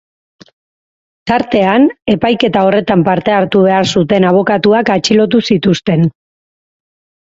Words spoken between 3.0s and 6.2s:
parte hartu behar zuten abokatuak atxilotu zituzten.